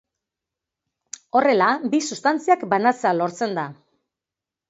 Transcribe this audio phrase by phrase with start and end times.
[1.39, 3.67] Horrela, bi sustantziak banatzea lortzen da.